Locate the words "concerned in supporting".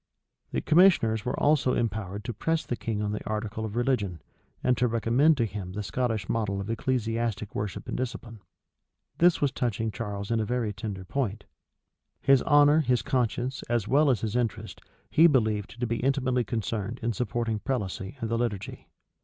16.43-17.59